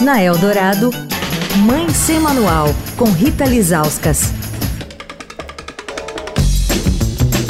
Na 0.00 0.20
Eldorado, 0.20 0.90
Mãe 1.64 1.88
Sem 1.90 2.18
Manual, 2.18 2.66
com 2.96 3.04
Rita 3.04 3.44
Lizauskas. 3.44 4.32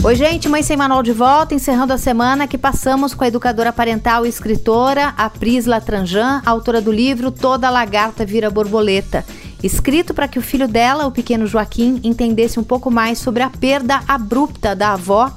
Oi, 0.03 0.15
gente, 0.15 0.47
Mãe 0.49 0.63
Sem 0.63 0.77
Manual 0.77 1.03
de 1.03 1.13
volta, 1.13 1.55
encerrando 1.55 1.95
a 1.95 1.99
semana 1.99 2.47
que 2.47 2.59
passamos 2.59 3.15
com 3.15 3.25
a 3.25 3.29
educadora 3.29 3.73
parental 3.73 4.27
e 4.27 4.29
escritora, 4.29 5.15
a 5.17 5.31
Prisla 5.31 5.81
Tranjan, 5.81 6.43
autora 6.45 6.83
do 6.83 6.93
livro 6.93 7.31
Toda 7.31 7.71
Lagarta 7.71 8.27
Vira 8.27 8.51
Borboleta, 8.51 9.25
escrito 9.63 10.13
para 10.13 10.29
que 10.29 10.39
o 10.39 10.43
filho 10.43 10.69
dela, 10.69 11.07
o 11.07 11.13
pequeno 11.13 11.47
Joaquim, 11.47 11.99
entendesse 12.05 12.61
um 12.61 12.65
pouco 12.65 12.91
mais 12.91 13.19
sobre 13.19 13.43
a 13.43 13.49
perda 13.49 14.03
abrupta 14.07 14.77
da 14.77 14.93
avó 14.93 15.33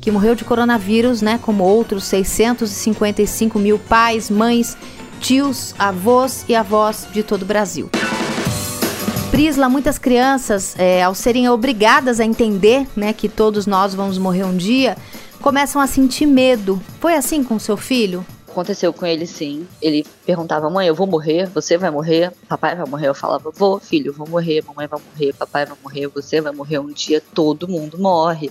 que 0.00 0.10
morreu 0.10 0.34
de 0.34 0.44
coronavírus, 0.44 1.20
né, 1.20 1.38
como 1.42 1.62
outros 1.62 2.04
655 2.04 3.58
mil 3.58 3.78
pais, 3.78 4.30
mães 4.30 4.76
tios, 5.20 5.74
avós 5.78 6.44
e 6.48 6.54
avós 6.54 7.06
de 7.12 7.22
todo 7.22 7.42
o 7.42 7.46
Brasil. 7.46 7.88
Prisla, 9.30 9.68
muitas 9.68 9.98
crianças, 9.98 10.74
é, 10.78 11.02
ao 11.02 11.14
serem 11.14 11.48
obrigadas 11.48 12.18
a 12.18 12.24
entender 12.24 12.86
né, 12.96 13.12
que 13.12 13.28
todos 13.28 13.66
nós 13.66 13.94
vamos 13.94 14.18
morrer 14.18 14.44
um 14.44 14.56
dia, 14.56 14.96
começam 15.40 15.80
a 15.80 15.86
sentir 15.86 16.26
medo. 16.26 16.80
Foi 16.98 17.14
assim 17.14 17.44
com 17.44 17.58
seu 17.58 17.76
filho? 17.76 18.26
Aconteceu 18.48 18.92
com 18.92 19.06
ele 19.06 19.26
sim. 19.26 19.68
Ele 19.80 20.04
perguntava: 20.26 20.68
mãe, 20.68 20.88
eu 20.88 20.94
vou 20.94 21.06
morrer? 21.06 21.46
Você 21.50 21.78
vai 21.78 21.90
morrer? 21.90 22.32
Papai 22.48 22.74
vai 22.74 22.84
morrer? 22.84 23.06
Eu 23.06 23.14
falava: 23.14 23.52
vou, 23.54 23.78
filho, 23.78 24.12
vou 24.12 24.28
morrer. 24.28 24.64
Mamãe 24.66 24.88
vai 24.88 25.00
morrer. 25.00 25.32
Papai 25.34 25.64
vai 25.64 25.76
morrer. 25.80 26.08
Você 26.08 26.40
vai 26.40 26.52
morrer 26.52 26.80
um 26.80 26.88
dia. 26.88 27.22
Todo 27.32 27.68
mundo 27.68 27.96
morre. 27.96 28.50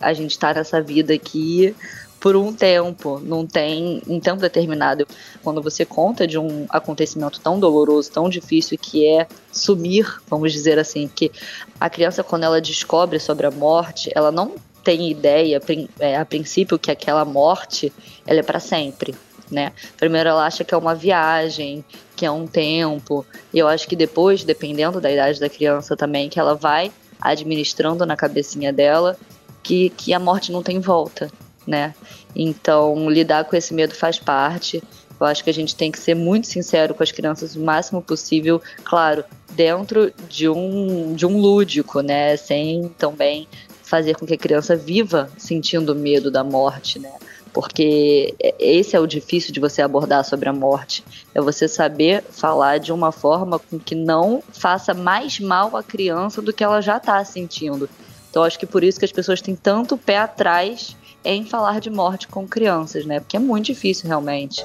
A 0.00 0.12
gente 0.12 0.38
tá 0.38 0.54
nessa 0.54 0.80
vida 0.80 1.12
aqui 1.12 1.74
por 2.20 2.36
um 2.36 2.52
tempo, 2.52 3.18
não 3.18 3.46
tem 3.46 4.02
um 4.06 4.20
tempo 4.20 4.40
determinado. 4.40 5.06
Quando 5.42 5.62
você 5.62 5.86
conta 5.86 6.26
de 6.26 6.38
um 6.38 6.66
acontecimento 6.68 7.40
tão 7.40 7.58
doloroso, 7.58 8.12
tão 8.12 8.28
difícil 8.28 8.78
que 8.78 9.06
é 9.06 9.26
sumir, 9.50 10.20
vamos 10.28 10.52
dizer 10.52 10.78
assim, 10.78 11.08
que 11.08 11.32
a 11.80 11.88
criança 11.88 12.22
quando 12.22 12.44
ela 12.44 12.60
descobre 12.60 13.18
sobre 13.18 13.46
a 13.46 13.50
morte, 13.50 14.12
ela 14.14 14.30
não 14.30 14.54
tem 14.84 15.10
ideia 15.10 15.60
é, 15.98 16.16
a 16.16 16.24
princípio 16.24 16.78
que 16.78 16.90
aquela 16.90 17.24
morte 17.24 17.92
ela 18.26 18.40
é 18.40 18.42
para 18.42 18.60
sempre. 18.60 19.14
Né? 19.50 19.72
Primeiro 19.96 20.28
ela 20.28 20.46
acha 20.46 20.62
que 20.62 20.74
é 20.74 20.76
uma 20.76 20.94
viagem, 20.94 21.84
que 22.14 22.24
é 22.24 22.30
um 22.30 22.46
tempo, 22.46 23.26
e 23.52 23.58
eu 23.58 23.66
acho 23.66 23.88
que 23.88 23.96
depois, 23.96 24.44
dependendo 24.44 25.00
da 25.00 25.10
idade 25.10 25.40
da 25.40 25.48
criança 25.48 25.96
também, 25.96 26.28
que 26.28 26.38
ela 26.38 26.54
vai 26.54 26.92
administrando 27.20 28.06
na 28.06 28.14
cabecinha 28.14 28.72
dela 28.72 29.16
que, 29.62 29.90
que 29.90 30.12
a 30.14 30.18
morte 30.18 30.52
não 30.52 30.62
tem 30.62 30.78
volta, 30.80 31.30
né? 31.66 31.94
Então, 32.34 33.08
lidar 33.10 33.44
com 33.44 33.56
esse 33.56 33.74
medo 33.74 33.94
faz 33.94 34.18
parte. 34.18 34.82
Eu 35.20 35.26
acho 35.26 35.44
que 35.44 35.50
a 35.50 35.54
gente 35.54 35.76
tem 35.76 35.90
que 35.90 35.98
ser 35.98 36.14
muito 36.14 36.46
sincero 36.46 36.94
com 36.94 37.02
as 37.02 37.12
crianças 37.12 37.54
o 37.54 37.60
máximo 37.60 38.00
possível, 38.00 38.60
claro, 38.82 39.22
dentro 39.50 40.12
de 40.28 40.48
um, 40.48 41.14
de 41.14 41.26
um 41.26 41.38
lúdico, 41.38 42.00
né? 42.00 42.36
Sem 42.36 42.88
também 42.96 43.46
fazer 43.82 44.16
com 44.16 44.24
que 44.24 44.34
a 44.34 44.38
criança 44.38 44.76
viva 44.76 45.28
sentindo 45.36 45.94
medo 45.94 46.30
da 46.30 46.42
morte, 46.42 46.98
né? 46.98 47.12
Porque 47.52 48.34
esse 48.58 48.94
é 48.94 49.00
o 49.00 49.06
difícil 49.06 49.52
de 49.52 49.58
você 49.58 49.82
abordar 49.82 50.24
sobre 50.24 50.48
a 50.48 50.52
morte. 50.52 51.04
É 51.34 51.40
você 51.40 51.66
saber 51.66 52.22
falar 52.30 52.78
de 52.78 52.92
uma 52.92 53.10
forma 53.10 53.58
com 53.58 53.78
que 53.78 53.96
não 53.96 54.42
faça 54.52 54.94
mais 54.94 55.40
mal 55.40 55.76
à 55.76 55.82
criança 55.82 56.40
do 56.40 56.52
que 56.52 56.62
ela 56.62 56.80
já 56.80 56.98
está 56.98 57.22
sentindo. 57.24 57.90
Então, 58.30 58.44
acho 58.44 58.58
que 58.58 58.66
por 58.66 58.84
isso 58.84 58.98
que 58.98 59.04
as 59.04 59.10
pessoas 59.10 59.40
têm 59.40 59.56
tanto 59.56 59.98
pé 59.98 60.18
atrás 60.18 60.96
em 61.24 61.44
falar 61.44 61.80
de 61.80 61.90
morte 61.90 62.28
com 62.28 62.46
crianças, 62.46 63.04
né? 63.04 63.20
Porque 63.20 63.36
é 63.36 63.40
muito 63.40 63.66
difícil 63.66 64.08
realmente. 64.08 64.64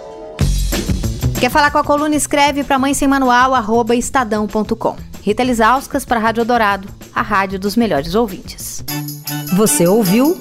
Quer 1.39 1.51
falar 1.51 1.69
com 1.69 1.77
a 1.77 1.83
coluna? 1.83 2.15
Escreve 2.15 2.63
para 2.63 2.79
mãe 2.79 2.93
sem 2.93 3.07
manual, 3.07 3.53
arroba 3.53 3.95
estadão.com. 3.95 4.95
Rita 5.21 5.43
Lisauskas 5.43 6.05
para 6.05 6.19
a 6.19 6.23
Rádio 6.23 6.45
Dourado, 6.45 6.87
a 7.13 7.21
rádio 7.21 7.59
dos 7.59 7.75
melhores 7.75 8.15
ouvintes. 8.15 8.83
Você 9.55 9.87
ouviu 9.87 10.39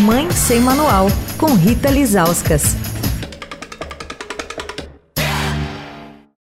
Mãe 0.00 0.30
Sem 0.30 0.60
Manual, 0.60 1.06
com 1.38 1.54
Rita 1.54 1.90
Lisauskas. 1.90 2.74